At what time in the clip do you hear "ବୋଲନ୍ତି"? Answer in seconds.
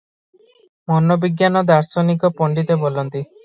2.87-3.27